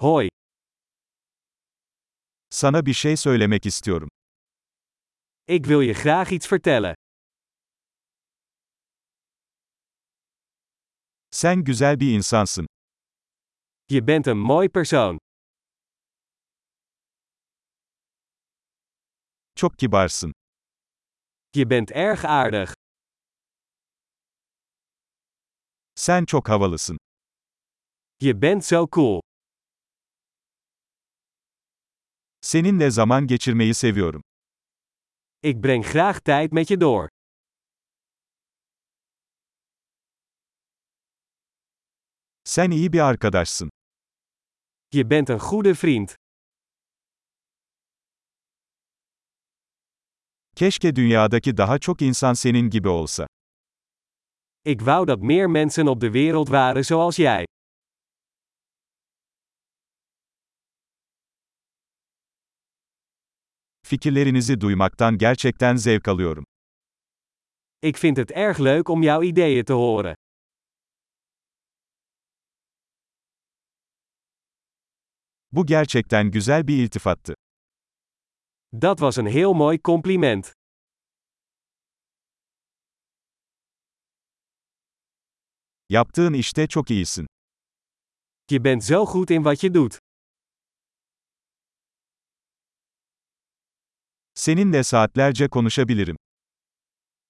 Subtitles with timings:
[0.00, 0.28] Hoi,
[2.50, 4.08] Sana bir şey söylemek istiyorum.
[5.48, 6.94] ik wil je graag iets vertellen.
[11.30, 12.66] Sen güzel bir insansın.
[13.90, 15.18] Je bent een mooi persoon.
[19.54, 20.32] Çok kibarsın.
[21.54, 22.68] Je bent erg aardig.
[25.94, 26.98] Sen çok havalısın.
[28.20, 29.20] Je bent zo cool.
[32.48, 34.22] Seninle zaman geçirmeyi seviyorum.
[35.42, 37.08] Ik breng graag tijd met je door.
[42.44, 43.70] Sen iyi bir arkadaşsın.
[44.94, 46.08] Je bent een goede vriend.
[50.56, 53.26] Keşke dünyadaki daha çok insan senin gibi olsa.
[54.64, 57.44] Ik wou dat meer mensen op de wereld waren zoals jij.
[63.88, 66.44] Fikirlerinizi duymaktan gerçekten zevk alıyorum.
[67.82, 70.14] Ik vind het erg leuk om jouw ideeën te horen.
[75.52, 77.34] Bu gerçekten güzel bir iltifattı.
[78.72, 80.52] Dat was een heel mooi compliment.
[85.88, 87.26] Yaptığın işte çok iyisin.
[88.50, 89.98] Je bent zo goed in wat je doet.
[94.38, 96.16] Seninle saatlerce konuşabilirim.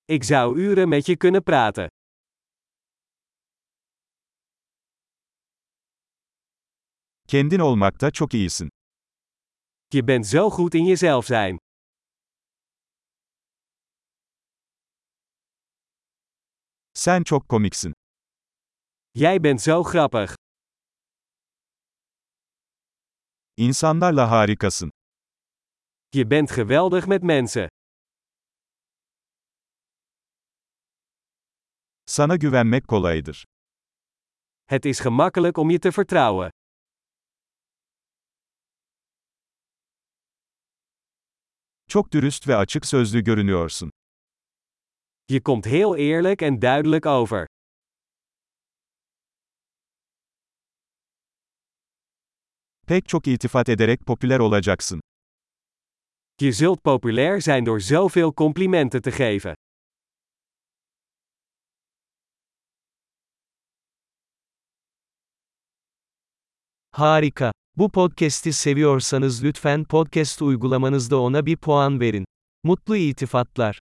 [0.08, 1.88] Ik zou uren met je kunnen praten.
[7.28, 8.68] Kendin olmakta çok iyisin.
[9.92, 11.56] Je bent zo goed in jezelf zijn.
[16.94, 17.92] Sen çok komiksin.
[19.14, 20.34] Jij bent zo grappig.
[23.56, 24.90] İnsanlarla harikasın.
[26.10, 27.68] Je bent geweldig met mensen.
[32.06, 33.42] Sana güvenmek kolaydır.
[34.64, 36.50] Het is gemakkelijk om je te vertrouwen.
[41.88, 43.90] Çok dürüst ve açık sözlü görünüyorsun.
[45.28, 47.46] Je komt heel eerlijk en duidelijk over.
[52.86, 55.00] Pek çok iltifat ederek popüler olacaksın.
[56.40, 59.52] Je zult populair zijn door zoveel complimenten te geven.
[66.90, 67.50] Harika.
[67.76, 72.24] Bu podcast'i seviyorsanız lütfen podcast uygulamanızda ona bir puan verin.
[72.62, 73.78] Mutlu iltifatlar.